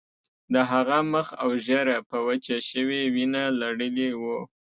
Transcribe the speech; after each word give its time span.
د 0.53 0.55
هغه 0.71 0.97
مخ 1.13 1.27
او 1.41 1.49
ږیره 1.65 1.97
په 2.09 2.17
وچه 2.27 2.57
شوې 2.69 3.01
وینه 3.15 3.43
لړلي 3.61 4.09
وو 4.21 4.39